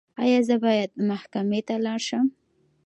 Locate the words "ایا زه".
0.23-0.55